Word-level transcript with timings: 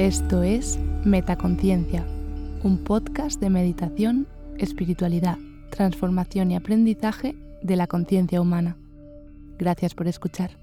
Esto 0.00 0.42
es 0.42 0.78
Metaconciencia, 1.04 2.06
un 2.62 2.82
podcast 2.84 3.38
de 3.38 3.50
meditación, 3.50 4.26
espiritualidad, 4.56 5.36
transformación 5.70 6.50
y 6.50 6.56
aprendizaje 6.56 7.36
de 7.60 7.76
la 7.76 7.86
conciencia 7.86 8.40
humana. 8.40 8.78
Gracias 9.58 9.94
por 9.94 10.08
escuchar. 10.08 10.56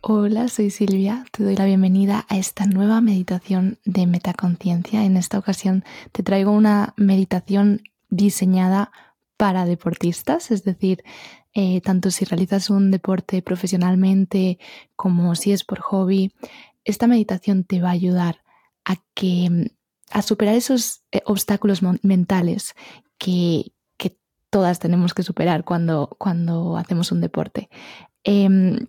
Hola, 0.00 0.48
soy 0.48 0.70
Silvia, 0.70 1.26
te 1.30 1.44
doy 1.44 1.54
la 1.54 1.66
bienvenida 1.66 2.24
a 2.30 2.38
esta 2.38 2.64
nueva 2.64 3.02
meditación 3.02 3.76
de 3.84 4.06
metaconciencia. 4.06 5.04
En 5.04 5.18
esta 5.18 5.38
ocasión 5.38 5.84
te 6.12 6.22
traigo 6.22 6.52
una 6.52 6.94
meditación 6.96 7.82
diseñada 8.08 8.90
para 9.36 9.66
deportistas, 9.66 10.50
es 10.50 10.64
decir, 10.64 11.04
eh, 11.54 11.80
tanto 11.80 12.10
si 12.10 12.24
realizas 12.24 12.70
un 12.70 12.90
deporte 12.90 13.42
profesionalmente 13.42 14.58
como 14.96 15.34
si 15.34 15.52
es 15.52 15.64
por 15.64 15.80
hobby, 15.80 16.32
esta 16.84 17.06
meditación 17.06 17.64
te 17.64 17.80
va 17.80 17.88
a 17.88 17.92
ayudar 17.92 18.42
a 18.84 18.96
que 19.14 19.70
a 20.10 20.22
superar 20.22 20.54
esos 20.54 21.02
eh, 21.12 21.20
obstáculos 21.26 21.82
mentales 22.02 22.74
que, 23.18 23.72
todas 24.50 24.78
tenemos 24.78 25.12
que 25.12 25.22
superar 25.22 25.62
cuando, 25.62 26.16
cuando 26.18 26.78
hacemos 26.78 27.12
un 27.12 27.20
deporte. 27.20 27.68
Em, 28.24 28.86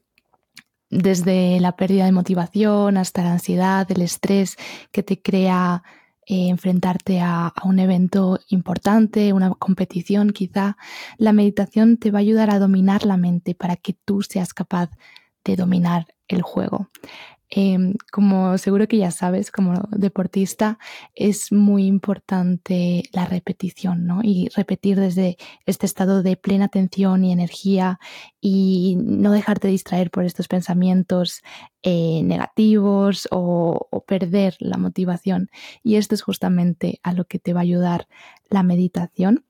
desde 0.90 1.60
la 1.60 1.76
pérdida 1.76 2.06
de 2.06 2.14
motivación 2.14 2.96
hasta 2.96 3.24
la 3.24 3.34
ansiedad, 3.34 3.86
el 3.92 4.02
estrés 4.02 4.56
que 4.92 5.04
te 5.04 5.22
crea 5.22 5.84
eh, 6.26 6.50
enfrentarte 6.50 7.22
a, 7.22 7.54
un 7.64 7.80
evento 7.80 8.40
importante, 8.50 9.34
una 9.34 9.50
competición 9.50 10.30
quizá, 10.30 10.78
la 11.18 11.34
meditación 11.34 11.98
te 11.98 12.12
va 12.12 12.20
a 12.20 12.22
ayudar 12.22 12.52
a 12.52 12.60
dominar 12.60 13.04
la 13.06 13.18
mente 13.18 13.56
para 13.56 13.76
que 13.76 13.98
tú 14.06 14.22
seas 14.22 14.54
capaz 14.54 14.92
de 15.44 15.56
dominar 15.56 16.08
el 16.28 16.42
juego. 16.42 16.90
Em, 17.52 17.96
como 18.12 18.60
seguro 18.60 18.88
que 18.88 18.98
ya 18.98 19.10
sabes, 19.10 19.50
como 19.50 19.74
deportista, 19.90 20.78
es 21.16 21.52
muy 21.52 21.88
importante 21.88 23.04
la 23.12 23.26
repetición, 23.26 24.06
¿no? 24.06 24.22
Y 24.24 24.50
repetir 24.56 25.00
desde 25.00 25.38
este 25.66 25.88
estado 25.88 26.22
de 26.22 26.38
plena 26.38 26.66
atención 26.66 27.26
y 27.26 27.32
energía 27.32 28.00
y 28.40 28.98
no 29.00 29.32
dejarte 29.32 29.68
distraer 29.68 30.12
por 30.12 30.26
estos 30.26 30.48
pensamientos 30.48 31.42
eh, 31.82 32.22
negativos 32.24 33.28
o, 33.32 33.88
perder 34.08 34.56
la 34.60 34.78
motivación. 34.78 35.50
Y 35.84 35.96
esto 35.96 36.16
es 36.16 36.22
justamente 36.22 37.00
a 37.04 37.14
lo 37.14 37.26
que 37.26 37.40
te 37.40 37.54
va 37.54 37.62
a 37.62 37.64
ayudar 37.64 38.08
la 38.50 38.64
meditación. 38.64 39.46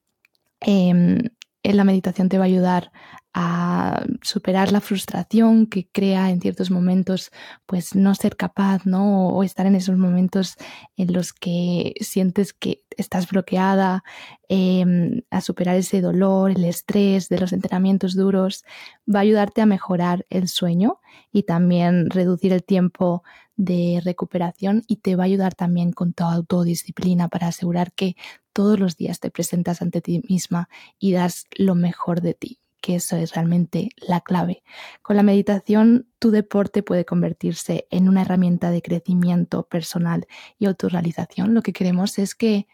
Em, 0.62 1.30
la 1.64 1.84
meditación 1.84 2.30
te 2.30 2.38
va 2.38 2.46
a 2.46 2.48
ayudar 2.48 2.92
a 3.34 4.06
superar 4.24 4.72
la 4.72 4.82
frustración 4.82 5.68
que 5.68 5.88
crea 5.92 6.32
en 6.32 6.42
ciertos 6.42 6.72
momentos, 6.72 7.32
pues 7.68 7.96
no 7.96 8.16
ser 8.16 8.36
capaz, 8.36 8.86
¿no? 8.86 9.28
O 9.30 9.44
estar 9.44 9.68
en 9.68 9.76
esos 9.76 9.98
momentos 9.98 10.56
en 10.98 11.14
los 11.14 11.32
que 11.34 11.94
sientes 12.02 12.54
que 12.54 12.82
estás 12.98 13.30
bloqueada, 13.30 14.04
em, 14.50 15.22
a 15.30 15.42
superar 15.42 15.76
ese 15.76 16.02
dolor, 16.02 16.52
el 16.52 16.66
estrés 16.66 17.30
de 17.30 17.40
los 17.40 17.54
entrenamientos 17.54 18.16
duros, 18.16 18.64
va 19.08 19.20
a 19.20 19.22
ayudarte 19.22 19.62
a 19.62 19.68
mejorar 19.68 20.26
el 20.30 20.48
sueño 20.48 21.00
y 21.32 21.44
también 21.44 22.10
reducir 22.10 22.52
el 22.52 22.64
tiempo 22.64 23.24
de 23.60 24.00
recuperación 24.02 24.84
y 24.88 24.98
te 24.98 25.18
va 25.18 25.24
a 25.24 25.26
ayudar 25.26 25.54
también 25.54 25.92
con 25.92 26.14
tu 26.14 26.24
autodisciplina 26.24 27.28
para 27.28 27.48
asegurar 27.48 27.92
que 27.92 28.16
todos 28.54 28.80
los 28.80 28.96
días 28.96 29.20
te 29.20 29.30
presentas 29.30 29.82
ante 29.82 30.00
ti 30.00 30.24
misma 30.30 30.70
y 30.98 31.12
das 31.12 31.46
lo 31.58 31.76
mejor 31.76 32.22
de 32.22 32.34
ti 32.34 32.60
que 32.82 32.96
eso 32.96 33.18
es 33.18 33.36
realmente 33.36 33.90
la 33.98 34.22
clave. 34.22 34.64
Con 35.02 35.18
la 35.18 35.24
meditación, 35.24 36.08
tu 36.18 36.32
deporte 36.32 36.82
puede 36.82 37.04
convertirse 37.04 37.86
en 37.92 38.08
una 38.08 38.22
herramienta 38.22 38.72
de 38.72 38.82
crecimiento 38.82 39.64
personal 39.64 40.28
y 40.58 40.66
autorrealización. 40.66 41.54
Lo 41.54 41.62
que 41.62 41.74
queremos 41.74 42.18
es 42.20 42.36
que 42.36 42.68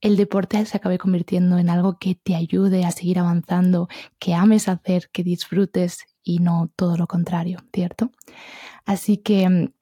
el 0.00 0.16
deporte 0.16 0.64
se 0.64 0.78
acabe 0.78 0.96
convirtiendo 0.96 1.58
en 1.58 1.68
algo 1.68 1.98
que 1.98 2.14
te 2.14 2.34
ayude 2.34 2.86
a 2.86 2.90
seguir 2.90 3.18
avanzando, 3.18 3.88
que 4.18 4.32
ames 4.32 4.66
hacer, 4.68 5.10
que 5.12 5.24
disfrutes 5.24 6.06
y 6.22 6.38
no 6.38 6.70
todo 6.74 6.96
lo 6.96 7.06
contrario, 7.06 7.58
¿cierto? 7.70 8.10
Así 8.86 9.18
que 9.18 9.72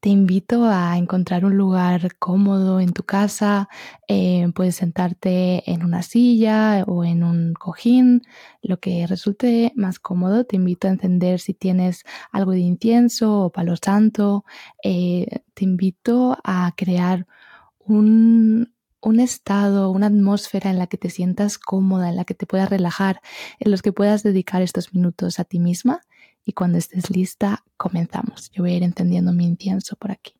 te 0.00 0.10
invito 0.10 0.64
a 0.64 0.96
encontrar 0.98 1.44
un 1.44 1.56
lugar 1.56 2.16
cómodo 2.18 2.80
en 2.80 2.92
tu 2.92 3.04
casa. 3.04 3.68
Eh, 4.06 4.48
puedes 4.54 4.76
sentarte 4.76 5.70
en 5.70 5.84
una 5.84 6.02
silla 6.02 6.84
o 6.86 7.04
en 7.04 7.24
un 7.24 7.54
cojín, 7.54 8.22
lo 8.62 8.78
que 8.80 9.06
resulte 9.06 9.72
más 9.76 9.98
cómodo. 9.98 10.44
Te 10.44 10.56
invito 10.56 10.88
a 10.88 10.92
encender 10.92 11.40
si 11.40 11.54
tienes 11.54 12.04
algo 12.32 12.52
de 12.52 12.60
incienso 12.60 13.40
o 13.40 13.50
palo 13.50 13.76
santo. 13.76 14.44
Eh, 14.84 15.42
te 15.54 15.64
invito 15.64 16.38
a 16.44 16.72
crear 16.76 17.26
un, 17.80 18.72
un 19.00 19.20
estado, 19.20 19.90
una 19.90 20.06
atmósfera 20.08 20.70
en 20.70 20.78
la 20.78 20.86
que 20.86 20.98
te 20.98 21.10
sientas 21.10 21.58
cómoda, 21.58 22.10
en 22.10 22.16
la 22.16 22.24
que 22.24 22.34
te 22.34 22.46
puedas 22.46 22.70
relajar, 22.70 23.20
en 23.58 23.70
los 23.70 23.82
que 23.82 23.92
puedas 23.92 24.22
dedicar 24.22 24.62
estos 24.62 24.94
minutos 24.94 25.40
a 25.40 25.44
ti 25.44 25.58
misma 25.60 26.02
y 26.48 26.54
cuando 26.54 26.78
estés 26.78 27.10
lista 27.10 27.62
comenzamos. 27.76 28.50
Yo 28.52 28.62
voy 28.62 28.72
a 28.72 28.76
ir 28.78 28.82
encendiendo 28.82 29.34
mi 29.34 29.44
incienso 29.44 29.96
por 29.96 30.12
aquí. 30.12 30.32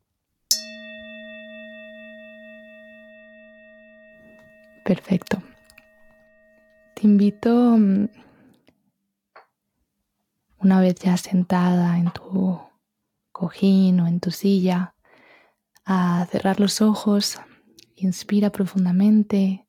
Perfecto. 4.87 5.43
Te 6.95 7.07
invito, 7.07 7.77
mm, 7.77 8.09
una 10.61 10.81
vez 10.81 10.95
ya 10.95 11.15
sentada 11.19 11.99
en 11.99 12.11
tu 12.11 12.59
cojín 13.31 14.01
o 14.01 14.07
en 14.07 14.19
tu 14.21 14.31
silla, 14.31 14.95
a 15.85 16.27
cerrar 16.33 16.59
los 16.59 16.81
ojos. 16.81 17.39
Inspira 17.97 18.49
profundamente. 18.49 19.67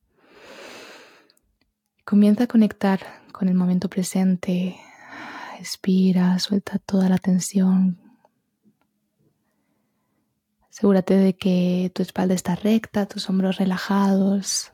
Comienza 2.05 2.45
a 2.45 2.47
conectar 2.47 3.01
con 3.33 3.49
el 3.49 3.55
momento 3.55 3.89
presente, 3.89 4.79
Respira, 5.59 6.39
suelta 6.39 6.79
toda 6.79 7.09
la 7.09 7.17
tensión. 7.17 7.99
Asegúrate 10.69 11.17
de 11.17 11.35
que 11.35 11.91
tu 11.93 12.01
espalda 12.01 12.33
está 12.33 12.55
recta, 12.55 13.07
tus 13.07 13.29
hombros 13.29 13.57
relajados. 13.57 14.71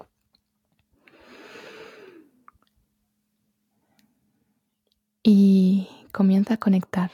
Y 5.24 5.90
comienza 6.12 6.54
a 6.54 6.58
conectar 6.58 7.10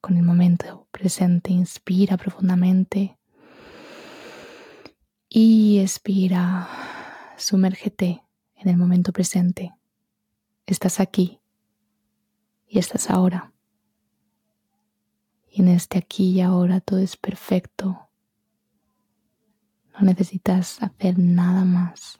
con 0.00 0.16
el 0.16 0.24
momento 0.24 0.88
presente. 0.90 1.52
Inspira 1.52 2.16
profundamente 2.16 3.16
y 5.28 5.78
expira. 5.78 6.68
Sumérgete 7.36 8.24
en 8.56 8.70
el 8.70 8.76
momento 8.76 9.12
presente. 9.12 9.72
Estás 10.66 10.98
aquí 10.98 11.38
y 12.74 12.80
estás 12.80 13.08
ahora. 13.08 13.52
Y 15.48 15.62
en 15.62 15.68
este 15.68 15.98
aquí 15.98 16.32
y 16.32 16.40
ahora 16.40 16.80
todo 16.80 16.98
es 16.98 17.16
perfecto. 17.16 18.08
No 19.92 20.00
necesitas 20.00 20.82
hacer 20.82 21.16
nada 21.16 21.64
más 21.64 22.18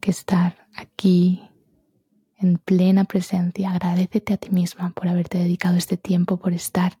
que 0.00 0.12
estar 0.12 0.68
aquí 0.76 1.42
en 2.36 2.58
plena 2.58 3.02
presencia. 3.06 3.72
Agradecete 3.72 4.32
a 4.32 4.36
ti 4.36 4.50
misma 4.50 4.90
por 4.90 5.08
haberte 5.08 5.38
dedicado 5.38 5.76
este 5.76 5.96
tiempo, 5.96 6.36
por 6.36 6.52
estar 6.52 7.00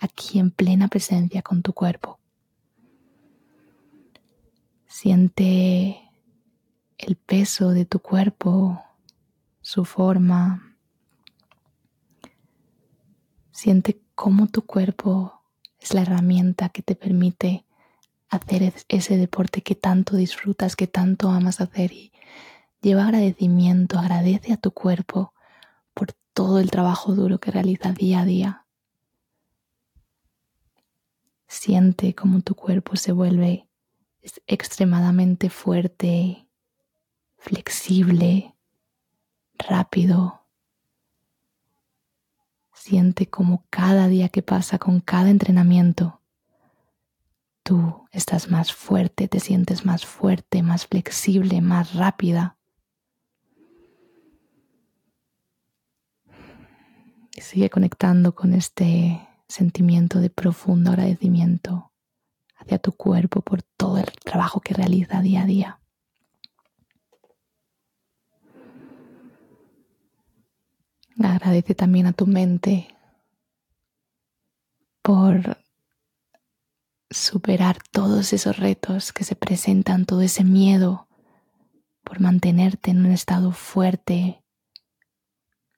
aquí 0.00 0.38
en 0.38 0.52
plena 0.52 0.88
presencia 0.88 1.42
con 1.42 1.60
tu 1.60 1.74
cuerpo. 1.74 2.18
Siente 4.86 6.00
el 6.96 7.16
peso 7.16 7.72
de 7.72 7.84
tu 7.84 7.98
cuerpo 7.98 8.82
su 9.64 9.86
forma. 9.86 10.76
Siente 13.50 14.02
cómo 14.14 14.46
tu 14.46 14.66
cuerpo 14.66 15.40
es 15.80 15.94
la 15.94 16.02
herramienta 16.02 16.68
que 16.68 16.82
te 16.82 16.94
permite 16.94 17.64
hacer 18.28 18.74
ese 18.88 19.16
deporte 19.16 19.62
que 19.62 19.74
tanto 19.74 20.16
disfrutas, 20.16 20.76
que 20.76 20.86
tanto 20.86 21.30
amas 21.30 21.62
hacer 21.62 21.92
y 21.92 22.12
lleva 22.82 23.04
agradecimiento, 23.04 23.98
agradece 23.98 24.52
a 24.52 24.58
tu 24.58 24.70
cuerpo 24.70 25.32
por 25.94 26.12
todo 26.34 26.60
el 26.60 26.70
trabajo 26.70 27.14
duro 27.14 27.40
que 27.40 27.50
realiza 27.50 27.92
día 27.92 28.20
a 28.20 28.24
día. 28.26 28.66
Siente 31.46 32.14
cómo 32.14 32.42
tu 32.42 32.54
cuerpo 32.54 32.96
se 32.96 33.12
vuelve 33.12 33.66
extremadamente 34.46 35.48
fuerte, 35.48 36.46
flexible, 37.38 38.53
rápido. 39.58 40.42
Siente 42.72 43.28
como 43.28 43.64
cada 43.70 44.08
día 44.08 44.28
que 44.28 44.42
pasa 44.42 44.78
con 44.78 45.00
cada 45.00 45.30
entrenamiento, 45.30 46.20
tú 47.62 48.06
estás 48.12 48.50
más 48.50 48.72
fuerte, 48.72 49.26
te 49.26 49.40
sientes 49.40 49.84
más 49.84 50.04
fuerte, 50.04 50.62
más 50.62 50.86
flexible, 50.86 51.60
más 51.60 51.94
rápida. 51.94 52.58
Y 57.34 57.40
sigue 57.40 57.70
conectando 57.70 58.34
con 58.34 58.54
este 58.54 59.26
sentimiento 59.48 60.20
de 60.20 60.30
profundo 60.30 60.90
agradecimiento 60.90 61.90
hacia 62.56 62.78
tu 62.78 62.92
cuerpo 62.92 63.40
por 63.40 63.62
todo 63.62 63.98
el 63.98 64.10
trabajo 64.24 64.60
que 64.60 64.74
realiza 64.74 65.20
día 65.20 65.42
a 65.42 65.46
día. 65.46 65.80
Agradece 71.22 71.74
también 71.74 72.06
a 72.06 72.12
tu 72.12 72.26
mente 72.26 72.88
por 75.02 75.58
superar 77.10 77.78
todos 77.92 78.32
esos 78.32 78.56
retos 78.56 79.12
que 79.12 79.24
se 79.24 79.36
presentan, 79.36 80.06
todo 80.06 80.22
ese 80.22 80.44
miedo, 80.44 81.08
por 82.02 82.20
mantenerte 82.20 82.90
en 82.90 83.06
un 83.06 83.12
estado 83.12 83.52
fuerte 83.52 84.42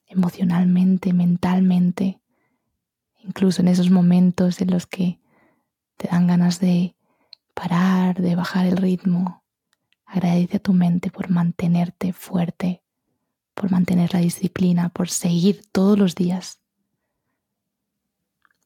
emocionalmente, 0.07 1.13
mentalmente, 1.13 2.21
incluso 3.23 3.61
en 3.61 3.69
esos 3.69 3.91
momentos 3.91 4.61
en 4.61 4.71
los 4.71 4.87
que 4.87 5.21
te 5.97 6.09
dan 6.09 6.27
ganas 6.27 6.61
de 6.61 6.97
parar, 7.55 8.21
de 8.21 8.35
bajar 8.37 8.67
el 8.67 8.77
ritmo. 8.77 9.45
Agradece 10.05 10.59
a 10.59 10.61
tu 10.61 10.73
mente 10.73 11.11
por 11.11 11.29
mantenerte 11.29 12.13
fuerte, 12.13 12.83
por 13.57 13.71
mantener 13.71 14.13
la 14.13 14.21
disciplina, 14.21 14.91
por 14.91 15.09
seguir 15.09 15.67
todos 15.73 15.99
los 15.99 16.15
días 16.15 16.61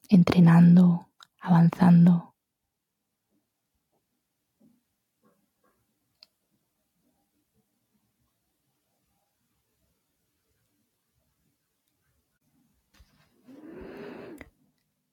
entrenando, 0.09 1.07
avanzando. 1.39 2.35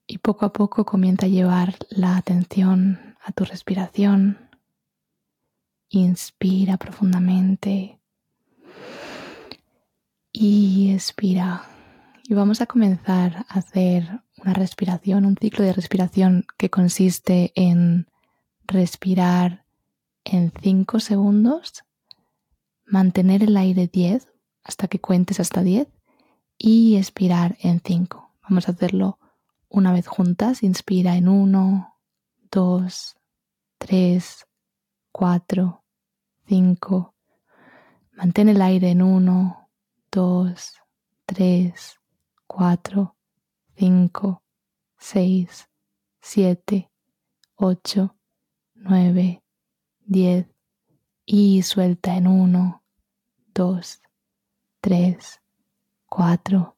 Y 0.09 0.19
poco 0.19 0.45
a 0.47 0.53
poco 0.53 0.85
comienza 0.85 1.27
a 1.27 1.29
llevar 1.29 1.77
la 1.91 2.17
atención 2.17 3.17
a 3.23 3.31
tu 3.31 3.45
respiración. 3.45 4.51
Inspira 5.91 6.77
profundamente 6.79 7.98
y 10.41 10.93
expira. 10.93 11.65
Y 12.29 12.35
vamos 12.35 12.61
a 12.61 12.67
comenzar 12.67 13.45
a 13.49 13.59
hacer 13.59 14.21
una 14.37 14.55
respiración, 14.55 15.25
un 15.25 15.37
ciclo 15.37 15.65
de 15.65 15.73
respiración 15.73 16.47
que 16.57 16.71
consiste 16.71 17.51
en 17.57 18.07
respirar 18.65 19.65
en 20.25 20.53
5 20.63 21.01
segundos, 21.01 21.83
mantener 22.87 23.43
el 23.43 23.57
aire 23.57 23.89
10 23.89 24.29
hasta 24.63 24.87
que 24.87 25.01
cuentes 25.01 25.41
hasta 25.41 25.65
10 25.65 25.89
y 26.57 26.97
expirar 26.97 27.57
en 27.61 27.81
5. 27.85 28.31
Vamos 28.49 28.69
a 28.69 28.73
hacerlo 28.73 29.19
una 29.69 29.93
vez 29.93 30.07
juntas, 30.07 30.63
inspira 30.63 31.17
en 31.17 31.29
1, 31.29 31.97
2, 32.53 33.17
3, 33.79 34.47
4, 35.11 35.83
5. 36.47 37.15
Mantén 38.13 38.49
el 38.49 38.63
aire 38.63 38.91
en 38.91 39.03
1, 39.03 39.58
2, 40.19 40.75
3, 41.27 42.01
4, 42.49 43.17
5, 43.77 44.43
6, 44.99 45.69
7, 46.21 46.91
8, 47.55 48.17
9, 48.75 49.45
10 50.07 50.47
y 51.25 51.63
suelta 51.63 52.17
en 52.17 52.27
1, 52.27 52.83
2, 53.55 54.03
3, 54.81 55.41
4, 56.09 56.77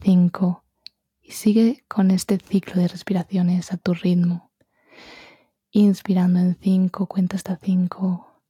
5, 0.00 0.64
y 1.22 1.30
sigue 1.30 1.84
con 1.86 2.10
este 2.10 2.38
ciclo 2.38 2.82
de 2.82 2.88
respiraciones 2.88 3.72
a 3.72 3.76
tu 3.76 3.94
ritmo. 3.94 4.50
Inspirando 5.70 6.40
en 6.40 6.58
5, 6.60 7.06
cuenta 7.06 7.36
hasta 7.36 7.56
5, 7.56 8.42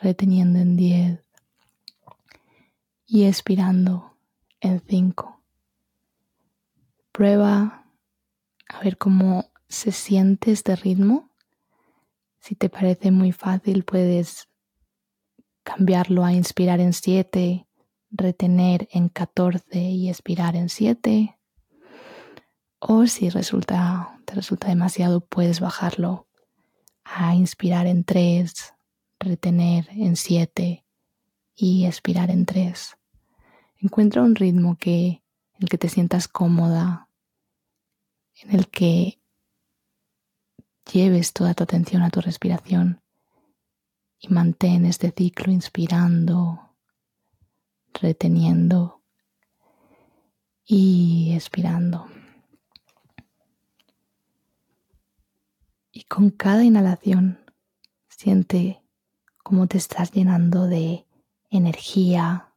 reteniendo 0.00 0.60
en 0.60 0.76
10 0.76 1.27
y 3.08 3.24
expirando 3.24 4.16
en 4.60 4.80
5. 4.80 5.42
Prueba 7.10 7.86
a 8.68 8.80
ver 8.84 8.98
cómo 8.98 9.50
se 9.68 9.90
siente 9.90 10.52
este 10.52 10.76
ritmo. 10.76 11.32
Si 12.38 12.54
te 12.54 12.68
parece 12.68 13.10
muy 13.10 13.32
fácil, 13.32 13.82
puedes 13.82 14.48
cambiarlo 15.64 16.24
a 16.24 16.32
inspirar 16.32 16.78
en 16.78 16.92
7, 16.92 17.66
retener 18.10 18.88
en 18.92 19.08
14 19.08 19.80
y 19.80 20.08
expirar 20.08 20.54
en 20.54 20.68
7 20.68 21.38
o 22.80 23.06
si 23.06 23.28
resulta, 23.28 24.20
te 24.24 24.34
resulta 24.34 24.68
demasiado, 24.68 25.20
puedes 25.20 25.60
bajarlo 25.60 26.28
a 27.04 27.34
inspirar 27.34 27.86
en 27.86 28.04
3, 28.04 28.74
retener 29.18 29.88
en 29.90 30.14
7 30.14 30.84
y 31.56 31.86
expirar 31.86 32.30
en 32.30 32.46
3. 32.46 32.97
Encuentra 33.78 34.22
un 34.22 34.34
ritmo 34.34 34.76
que, 34.76 35.06
en 35.54 35.62
el 35.62 35.68
que 35.68 35.78
te 35.78 35.88
sientas 35.88 36.26
cómoda, 36.28 37.08
en 38.42 38.54
el 38.54 38.68
que 38.68 39.20
lleves 40.92 41.32
toda 41.32 41.54
tu 41.54 41.64
atención 41.64 42.02
a 42.02 42.10
tu 42.10 42.20
respiración 42.20 43.00
y 44.20 44.28
mantén 44.28 44.84
este 44.84 45.12
ciclo 45.16 45.52
inspirando, 45.52 46.74
reteniendo 47.92 49.02
y 50.64 51.32
expirando. 51.34 52.06
Y 55.92 56.04
con 56.04 56.30
cada 56.30 56.64
inhalación 56.64 57.38
siente 58.08 58.82
cómo 59.42 59.66
te 59.66 59.78
estás 59.78 60.12
llenando 60.12 60.66
de 60.66 61.06
energía, 61.50 62.47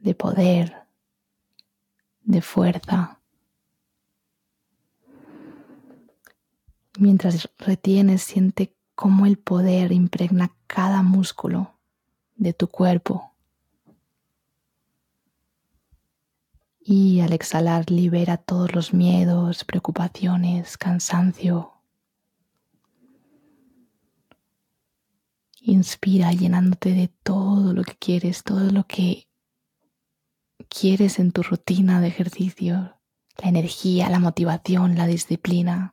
de 0.00 0.14
poder, 0.14 0.74
de 2.22 2.42
fuerza. 2.42 3.20
Mientras 6.98 7.48
retienes, 7.58 8.22
siente 8.22 8.74
cómo 8.94 9.26
el 9.26 9.38
poder 9.38 9.92
impregna 9.92 10.50
cada 10.66 11.02
músculo 11.02 11.78
de 12.36 12.52
tu 12.52 12.68
cuerpo. 12.68 13.32
Y 16.82 17.20
al 17.20 17.32
exhalar 17.32 17.90
libera 17.90 18.36
todos 18.36 18.74
los 18.74 18.92
miedos, 18.92 19.64
preocupaciones, 19.64 20.76
cansancio, 20.76 21.80
Inspira 25.62 26.32
llenándote 26.32 26.92
de 26.94 27.08
todo 27.22 27.74
lo 27.74 27.84
que 27.84 27.94
quieres, 27.94 28.42
todo 28.42 28.70
lo 28.70 28.86
que 28.86 29.28
quieres 30.70 31.18
en 31.18 31.32
tu 31.32 31.42
rutina 31.42 32.00
de 32.00 32.08
ejercicio, 32.08 32.96
la 33.36 33.48
energía, 33.48 34.08
la 34.08 34.18
motivación, 34.18 34.96
la 34.96 35.06
disciplina. 35.06 35.92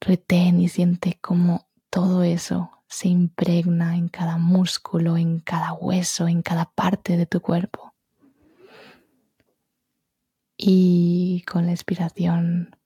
Retén 0.00 0.60
y 0.60 0.68
siente 0.68 1.18
cómo 1.20 1.68
todo 1.88 2.22
eso 2.22 2.70
se 2.88 3.08
impregna 3.08 3.96
en 3.96 4.08
cada 4.08 4.36
músculo, 4.36 5.16
en 5.16 5.38
cada 5.40 5.72
hueso, 5.72 6.28
en 6.28 6.42
cada 6.42 6.66
parte 6.66 7.16
de 7.16 7.26
tu 7.26 7.40
cuerpo. 7.40 7.94
Y 10.56 11.42
con 11.50 11.66
la 11.66 11.72
expiración 11.72 12.76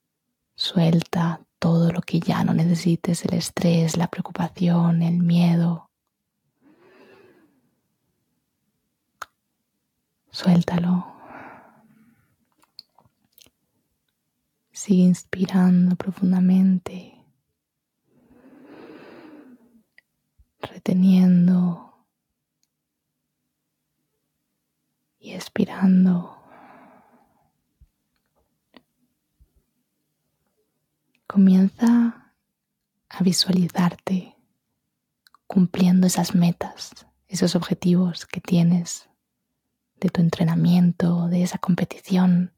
suelta 0.54 1.40
todo 1.58 1.90
lo 1.90 2.02
que 2.02 2.20
ya 2.20 2.44
no 2.44 2.52
necesites, 2.52 3.24
el 3.24 3.34
estrés, 3.34 3.96
la 3.96 4.08
preocupación, 4.08 5.02
el 5.02 5.18
miedo. 5.18 5.90
Suéltalo. 10.34 11.06
Sigue 14.72 15.04
inspirando 15.04 15.94
profundamente, 15.94 17.24
reteniendo 20.58 22.08
y 25.20 25.34
expirando. 25.34 26.42
Comienza 31.28 32.34
a 33.08 33.22
visualizarte 33.22 34.34
cumpliendo 35.46 36.08
esas 36.08 36.34
metas, 36.34 37.06
esos 37.28 37.54
objetivos 37.54 38.26
que 38.26 38.40
tienes 38.40 39.08
de 40.00 40.08
tu 40.10 40.20
entrenamiento, 40.20 41.28
de 41.28 41.42
esa 41.42 41.58
competición 41.58 42.52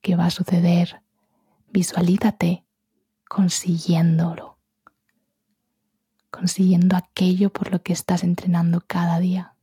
que 0.00 0.16
va 0.16 0.26
a 0.26 0.30
suceder. 0.30 1.02
Visualízate 1.68 2.64
consiguiéndolo, 3.28 4.58
consiguiendo 6.30 6.96
aquello 6.96 7.50
por 7.50 7.72
lo 7.72 7.82
que 7.82 7.92
estás 7.92 8.22
entrenando 8.22 8.82
cada 8.86 9.18
día. 9.18 9.56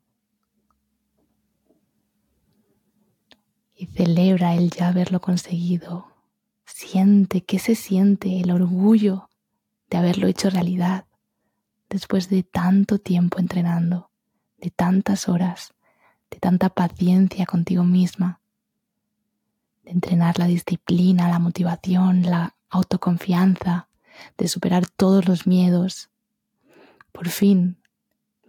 y 3.84 3.88
celebra 3.88 4.56
el 4.56 4.72
ya 4.72 4.88
haberlo 4.88 5.20
conseguido. 5.20 6.08
Siente 6.66 7.44
que 7.44 7.60
se 7.60 7.76
siente 7.76 8.40
el 8.40 8.52
orgullo 8.52 9.30
de 9.90 9.98
haberlo 9.98 10.28
hecho 10.28 10.50
realidad 10.50 11.06
después 11.90 12.30
de 12.30 12.44
tanto 12.44 12.98
tiempo 13.00 13.40
entrenando, 13.40 14.10
de 14.58 14.72
tantas 14.72 15.28
horas, 15.28 15.74
de 16.34 16.40
tanta 16.40 16.70
paciencia 16.70 17.46
contigo 17.46 17.84
misma, 17.84 18.42
de 19.84 19.92
entrenar 19.92 20.40
la 20.40 20.48
disciplina, 20.48 21.30
la 21.30 21.38
motivación, 21.38 22.24
la 22.24 22.56
autoconfianza, 22.70 23.88
de 24.36 24.48
superar 24.48 24.88
todos 24.88 25.28
los 25.28 25.46
miedos. 25.46 26.10
Por 27.12 27.30
fin, 27.30 27.78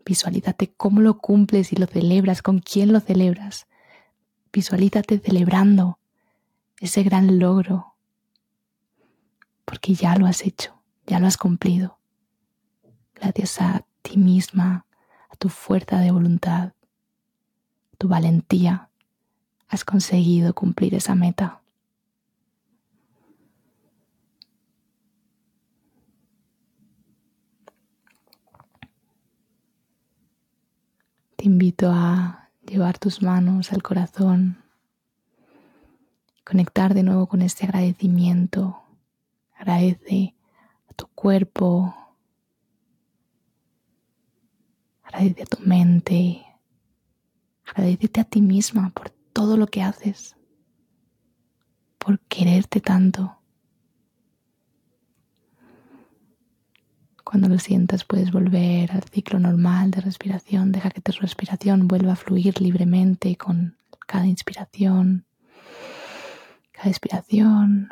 visualízate 0.07 0.73
cómo 0.73 1.03
lo 1.03 1.19
cumples 1.19 1.75
y 1.75 1.77
lo 1.77 1.87
celebras, 1.87 2.41
con 2.41 2.61
quién 2.61 2.91
lo 2.91 3.01
celebras. 3.01 3.67
Visualízate 4.51 5.19
celebrando 5.19 5.99
ese 6.81 7.03
gran 7.03 7.39
logro, 7.39 7.97
porque 9.67 9.93
ya 9.93 10.17
lo 10.17 10.27
has 10.27 10.41
hecho, 10.47 10.83
ya 11.07 11.21
lo 11.21 11.27
has 11.27 11.37
cumplido. 11.37 11.99
Gracias 13.15 13.61
a 13.61 13.85
ti 14.01 14.17
misma, 14.17 14.87
a 15.29 15.37
tu 15.37 15.51
fuerza 15.51 15.99
de 15.99 16.13
voluntad, 16.13 16.73
tu 17.95 18.09
valentía, 18.09 18.91
has 19.69 19.85
conseguido 19.85 20.55
cumplir 20.55 20.95
esa 20.95 21.15
meta. 21.15 21.61
Te 31.37 31.45
invito 31.45 31.91
a 31.93 32.51
llevar 32.67 32.99
tus 32.99 33.21
manos 33.21 33.73
al 33.73 33.83
corazón, 33.83 34.63
conectar 36.45 36.95
de 36.95 37.03
nuevo 37.03 37.27
con 37.27 37.43
este 37.43 37.65
agradecimiento. 37.65 38.81
Agradece 39.55 40.35
a 40.89 40.95
tu 40.95 41.07
cuerpo, 41.09 41.95
agradece 45.03 45.43
a 45.43 45.47
tu 45.47 45.59
mente, 45.61 46.47
agradecete 47.67 48.21
a 48.21 48.25
ti 48.25 48.41
misma 48.41 48.91
por 48.91 49.11
todo 49.33 49.57
lo 49.57 49.67
que 49.67 49.83
haces, 49.83 50.37
por 51.99 52.21
quererte 52.21 52.81
tanto. 52.81 53.39
Cuando 57.25 57.49
lo 57.49 57.59
sientas 57.59 58.05
puedes 58.05 58.31
volver 58.31 58.93
al 58.93 59.03
ciclo 59.05 59.41
normal 59.41 59.91
de 59.91 60.03
respiración. 60.03 60.71
Deja 60.71 60.91
que 60.91 61.01
tu 61.01 61.11
respiración 61.13 61.89
vuelva 61.89 62.13
a 62.13 62.17
fluir 62.17 62.61
libremente 62.61 63.35
con 63.37 63.77
cada 64.07 64.27
inspiración, 64.27 65.27
cada 66.71 66.91
expiración. 66.91 67.89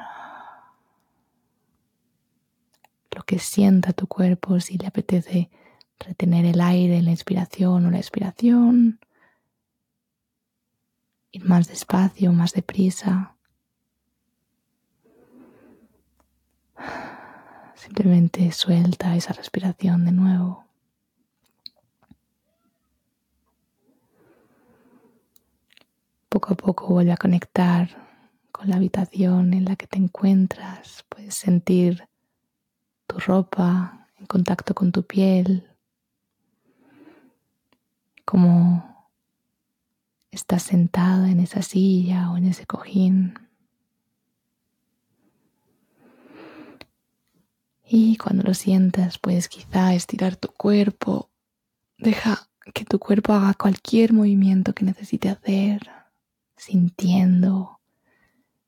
Lo 3.10 3.22
que 3.24 3.38
sienta 3.38 3.92
tu 3.92 4.06
cuerpo, 4.06 4.60
si 4.60 4.78
le 4.78 4.86
apetece 4.86 5.50
retener 5.98 6.44
el 6.44 6.60
aire 6.60 6.98
en 6.98 7.06
la 7.06 7.10
inspiración 7.10 7.86
o 7.86 7.90
la 7.90 7.98
expiración. 7.98 9.00
Ir 11.32 11.44
más 11.44 11.66
despacio, 11.66 12.32
más 12.32 12.52
deprisa. 12.52 13.34
Simplemente 17.74 18.52
suelta 18.52 19.16
esa 19.16 19.32
respiración 19.32 20.04
de 20.04 20.12
nuevo. 20.12 20.64
Poco 26.28 26.52
a 26.52 26.56
poco 26.56 26.86
vuelve 26.88 27.12
a 27.12 27.16
conectar 27.16 27.88
con 28.52 28.68
la 28.68 28.76
habitación 28.76 29.52
en 29.54 29.64
la 29.64 29.76
que 29.76 29.86
te 29.86 29.98
encuentras. 29.98 31.04
Puedes 31.08 31.34
sentir 31.34 32.08
tu 33.06 33.18
ropa 33.18 34.08
en 34.18 34.26
contacto 34.26 34.74
con 34.74 34.92
tu 34.92 35.02
piel, 35.02 35.68
como 38.24 38.91
estás 40.32 40.62
sentada 40.62 41.30
en 41.30 41.38
esa 41.38 41.62
silla 41.62 42.32
o 42.32 42.38
en 42.38 42.46
ese 42.46 42.66
cojín. 42.66 43.34
Y 47.84 48.16
cuando 48.16 48.42
lo 48.42 48.54
sientas, 48.54 49.18
puedes 49.18 49.48
quizá 49.48 49.94
estirar 49.94 50.36
tu 50.36 50.48
cuerpo. 50.48 51.30
Deja 51.98 52.48
que 52.74 52.86
tu 52.86 52.98
cuerpo 52.98 53.34
haga 53.34 53.52
cualquier 53.52 54.14
movimiento 54.14 54.72
que 54.72 54.86
necesite 54.86 55.28
hacer, 55.28 55.90
sintiendo 56.56 57.80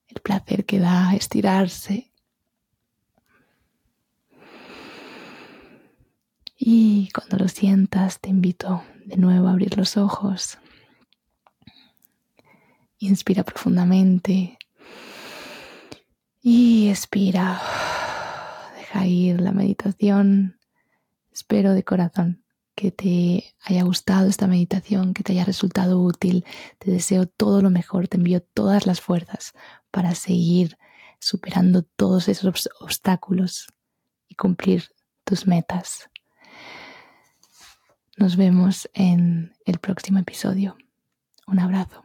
el 0.08 0.20
placer 0.20 0.66
que 0.66 0.78
da 0.78 1.14
estirarse. 1.14 2.12
Y 6.58 7.08
cuando 7.12 7.38
lo 7.38 7.48
sientas, 7.48 8.20
te 8.20 8.28
invito 8.28 8.84
de 9.06 9.16
nuevo 9.16 9.48
a 9.48 9.52
abrir 9.52 9.78
los 9.78 9.96
ojos. 9.96 10.58
Inspira 12.98 13.42
profundamente 13.42 14.58
y 16.40 16.88
expira 16.88 17.60
ir 19.06 19.40
la 19.40 19.52
meditación. 19.52 20.58
Espero 21.32 21.72
de 21.72 21.84
corazón 21.84 22.44
que 22.74 22.90
te 22.90 23.54
haya 23.62 23.82
gustado 23.84 24.28
esta 24.28 24.46
meditación, 24.46 25.14
que 25.14 25.22
te 25.22 25.32
haya 25.32 25.44
resultado 25.44 26.00
útil. 26.00 26.44
Te 26.78 26.90
deseo 26.90 27.26
todo 27.26 27.62
lo 27.62 27.70
mejor, 27.70 28.08
te 28.08 28.16
envío 28.16 28.42
todas 28.42 28.86
las 28.86 29.00
fuerzas 29.00 29.52
para 29.90 30.14
seguir 30.14 30.76
superando 31.20 31.82
todos 31.82 32.28
esos 32.28 32.68
obstáculos 32.80 33.68
y 34.28 34.34
cumplir 34.34 34.90
tus 35.24 35.46
metas. 35.46 36.10
Nos 38.16 38.36
vemos 38.36 38.88
en 38.92 39.52
el 39.64 39.78
próximo 39.78 40.18
episodio. 40.18 40.76
Un 41.46 41.58
abrazo. 41.58 42.04